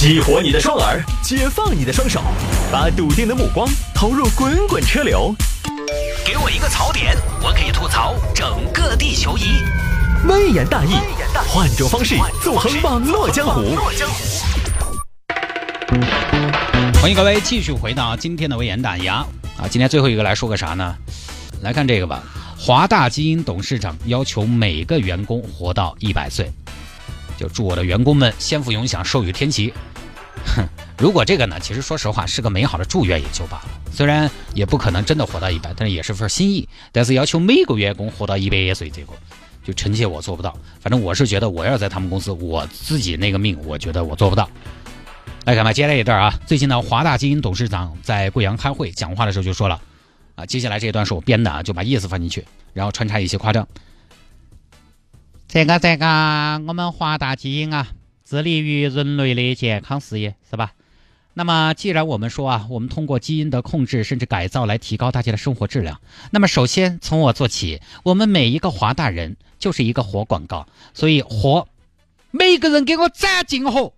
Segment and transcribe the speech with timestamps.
[0.00, 2.22] 激活你的双耳，解放你的双手，
[2.70, 5.34] 把笃定的目光投入滚滚车流。
[6.24, 9.42] 给我一个槽点，我可以吐槽整个地球仪。
[10.28, 10.92] 微言大义，
[11.48, 13.76] 换种方式纵横网络江湖。
[17.00, 19.26] 欢迎各位继续回到今天的微言大义啊！
[19.68, 20.94] 今天最后一个来说个啥呢？
[21.60, 22.22] 来看这个吧。
[22.56, 26.48] 华大基因董事长要求每个员工活到一百岁，
[27.38, 29.72] 就祝我的员工们先福永享，寿与天齐。
[30.56, 30.68] 哼，
[30.98, 33.68] 如果这个呢，其实说实话是个美好的祝愿也就罢了。
[33.92, 36.68] 虽然也不可能真的活到一百，但是也是份心意。
[36.92, 39.12] 但是要求每个员工活到一百一岁，这个
[39.64, 40.56] 就臣妾我做不到。
[40.80, 44.48] 反正我是觉得，我要在他们公司，我自己那个命，我觉得我做不到。
[45.44, 46.32] 来看吧，接下来一段啊。
[46.46, 49.80] 最近呢，华大基因董事长在贵阳开会讲话的时候就说了。
[50.36, 53.66] 啊，接下来这一段是我编的啊，就把意思放进去，然后穿插一些夸张。
[55.48, 56.04] 这个这个，
[56.66, 57.88] 我们华大基因啊，
[58.22, 60.74] 致力于人类的健康事业，是吧？
[61.32, 71.66] 那么，既然我们说啊，我们通过基因的控制甚至改造来提高大家的生活质量，那么首先从我做起，我们每一个华大人就是一个活广告，所以活，
[72.30, 73.94] 每个人给我攒劲活。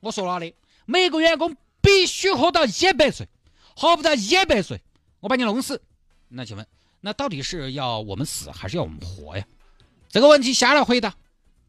[0.00, 0.54] 我说了的，
[0.86, 3.28] 每个员工必须活到一百岁，
[3.76, 4.80] 活不到一百岁。
[5.20, 5.82] 我把你弄死，
[6.28, 6.66] 那请问，
[7.02, 9.44] 那到底是要我们死还是要我们活呀？
[10.16, 11.14] 这个问题下来回答。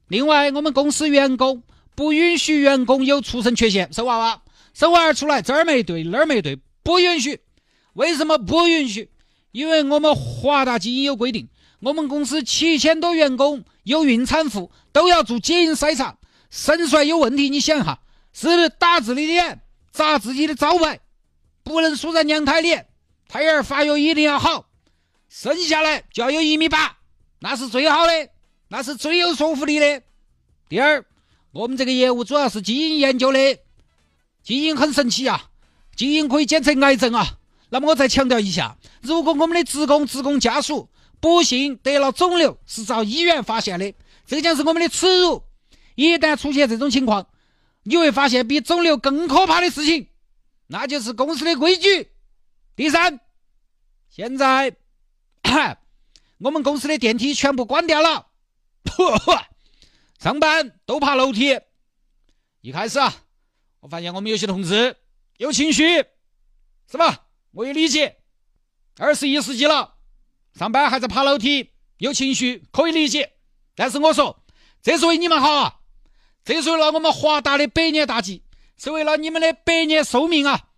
[0.08, 1.64] 另外，我们公司员工
[1.96, 4.42] 不允许员工有出生缺陷，生娃娃，
[4.74, 7.42] 生娃儿出来这儿没对那儿没对，不允许。
[7.92, 9.12] 为什么不允许？
[9.52, 11.50] 因为我们华大基因有规定，
[11.82, 16.18] 我们公司七千多员工有孕产妇都要做基因筛查，
[16.50, 18.00] 生出来有问题，你想哈，
[18.32, 19.60] 是不是打自己的脸，
[19.92, 21.02] 砸自己的招牌，
[21.64, 22.80] 不能输在娘胎里。
[23.28, 24.70] 胎儿发育一定要好，
[25.28, 26.96] 生下来就要有一米八，
[27.42, 28.30] 那是最好的，
[28.70, 30.02] 那是最有说服力的。
[30.70, 31.06] 第二，
[31.52, 33.60] 我们这个业务主要是基因研究的，
[34.44, 35.50] 基因很神奇啊，
[35.96, 37.38] 基因可以检测癌症啊。
[37.70, 43.94] 那么我再强调一下，如果我们的职工、职工家属不幸得了肿瘤，是遭医院发现的，
[44.26, 45.44] 这将是我们的耻辱。
[45.96, 47.28] 一旦出现这种情况，
[47.84, 50.08] 你会发现比肿瘤更可怕的事情，
[50.68, 52.10] 那就是公司的规矩。
[52.76, 53.20] 第三，
[54.10, 54.76] 现在
[56.40, 58.27] 我们公司的电梯全部关掉了，
[60.20, 61.60] 上班都爬楼梯。
[62.62, 63.14] 一开始啊，
[63.80, 64.98] 我发现我们有些同志
[65.38, 66.06] 有情绪，
[66.90, 67.28] 是吧？
[67.52, 68.18] 我也理解。
[68.98, 69.96] 二十一世纪了，
[70.54, 73.34] 上班还在爬楼梯，有情绪可以理解。
[73.76, 74.44] 但是我说，
[74.82, 75.80] 这是为你们好啊，
[76.44, 78.44] 这是为了我们华大的百年大计，
[78.78, 80.70] 是为了你们的百年寿命啊，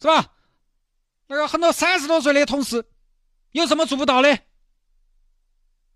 [0.00, 0.32] 是吧？
[1.26, 2.86] 那个很多三十多岁的同事
[3.52, 4.38] 有什么做不到的？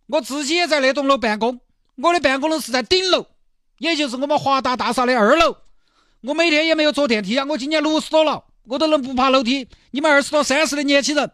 [0.08, 1.60] 我自己也在那栋楼办公，
[1.96, 3.26] 我的办公楼是在顶楼，
[3.78, 5.56] 也就是我们华达大厦的二楼。
[6.22, 7.46] 我每天也没有坐电梯啊！
[7.48, 9.68] 我今年六十多了，我都能不爬楼梯。
[9.92, 11.30] 你们二十多、三十的年轻人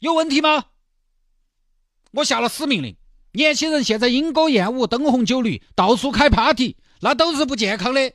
[0.00, 0.64] 有问题吗？
[2.12, 2.96] 我下了死命令，
[3.32, 8.12] 年轻人现在莺歌燕舞、灯红酒绿，到处开 party，那都是不健康的。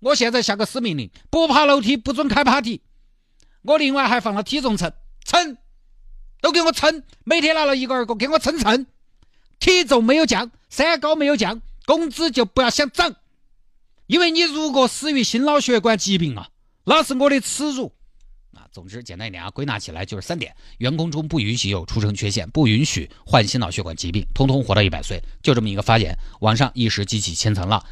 [0.00, 2.80] 我现在下个死命令，不爬楼梯，不准开 party。
[3.62, 4.92] 我另外还放了体重秤，
[5.24, 5.58] 称，
[6.46, 8.86] 都给我称，每天拿了一个二个给我称称，
[9.58, 13.16] 体重没有降，三高没有降，工资就不要想涨，
[14.06, 16.46] 因为你如果死于心脑血管疾病啊，
[16.84, 17.92] 那是我的耻辱。
[18.54, 27.84] 啊，总之简单一点啊，归纳起来就是三点：员工中不允许有出生缺陷，不允许患心脑血管疾病，通通活到一百岁，就这么一个发言，网上一时激起千层浪，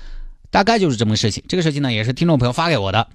[0.52, 1.42] 大概就是这么个事情。
[1.48, 3.08] 这个事情呢，也是听众朋友发给我的。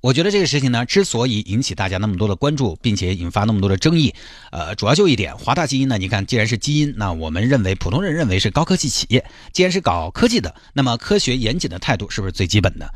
[0.00, 4.14] 我觉得这个事情呢，之所以引起大家那么多的关注，并且引发那么多的争议，
[4.52, 12.94] 呃，主要就一点，华大基因呢，你看，既然是基因，那我们认为普通人认为是高科技企业，既然是搞科技的，那么科学严谨的态度是不是最基本的？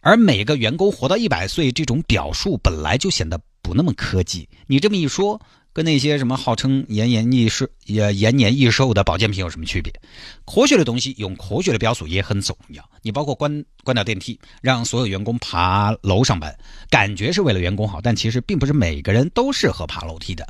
[0.00, 5.40] 而每个员工活到一百岁这种表述本来就显得不那么科技，你这么一说。
[5.78, 9.92] 跟那些什么号称延年益寿、也延年益寿的保健品有什么区别？
[10.44, 12.84] 科学的东西用科学的标述也很重要。
[13.00, 16.52] 你包括关关掉电梯，让所有员工爬楼上班，
[16.90, 20.44] 感觉是为了员工好，但其实并不是每个人都适合爬楼梯的。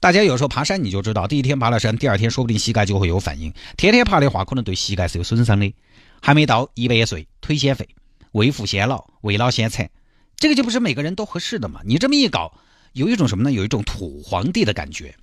[0.00, 3.50] 大家有时候爬山，你就知道，第一天爬了山，第二天说不定膝盖就会有反应。
[3.78, 5.74] 天天爬的话，可能对膝盖是有损伤的。
[6.20, 7.88] 还没到一百岁，腿先废，
[8.32, 9.88] 未富先老，未老先残，
[10.36, 11.80] 这个就不是每个人都合适的嘛？
[11.86, 12.52] 你这么一搞。
[12.94, 13.52] 有一种什么呢？
[13.52, 15.14] 有一种土皇帝的感觉，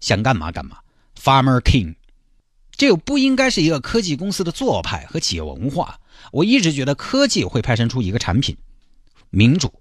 [0.00, 0.78] 想干嘛干嘛
[1.16, 1.94] ，Farmer King，
[2.72, 6.00] 这又不应该是一个科技公司的做派和企业文化。
[6.32, 8.56] 我一直觉得科技会派生出一个产品，
[9.30, 9.72] 民主，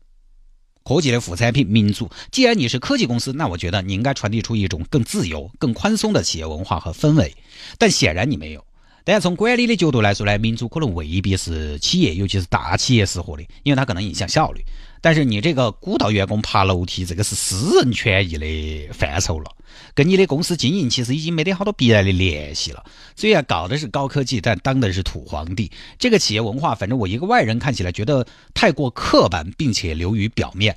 [0.83, 2.11] 科技的副产品民主。
[2.31, 7.35] 既然你是科技公司，那我觉得你应该传递出一种更自由、更宽松的企业文化和氛围。
[7.79, 8.63] 但显然你没有。
[9.03, 14.61] 但从管理的角度来说呢，民主可能未必是企业，尤其是大企业适合的，因为它可能影响效率。
[15.01, 19.51] 但是你这个鼓捣员工爬楼梯，这个是私人权益的范畴了，
[19.93, 22.83] 跟你的公司经营其实已经没得好多必然的联系了。
[23.15, 25.71] 虽然搞的是高科技，但当的是土皇帝。
[25.97, 30.75] 这个企业文化，反正我一个外人看起来觉得太过刻板，并且流于表面。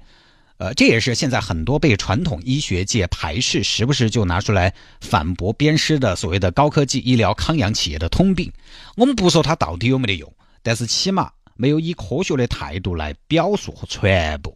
[0.59, 8.53] 呃，这也是现在很多被传统医学界排斥，时不时就拿出来反驳鞭尸的所谓的高科技医疗康养企业的通病。
[8.97, 10.33] 我们不说它到底有没得用，
[10.63, 14.53] 但是起码没有以科学的态度来表述和传播。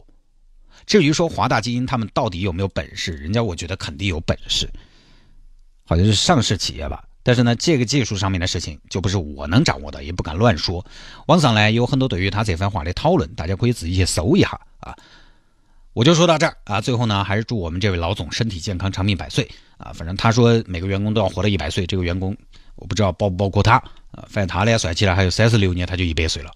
[0.85, 4.69] 至于说华大基因他们到底有没有本事，人家我觉得肯定有本事，
[5.85, 7.03] 好像是上市企业吧。
[7.23, 10.85] 但是呢，这个技术上面的事情就不是我能掌握的，也不敢乱说。
[11.25, 14.49] 网上呢有很多对于他这番话的讨论，大家可以自己去搜一下
[14.79, 14.95] 啊。
[15.91, 19.91] 我就说到这儿啊，最后呢，还是祝我们这位老总身体健康、长命百岁啊！
[19.93, 22.37] 反正他说每个员工都要活到一百岁，这个员工
[22.75, 23.73] 我不知道包不包括他
[24.11, 26.51] 啊，反正他呢算起来还有三十六年，他就一百岁了。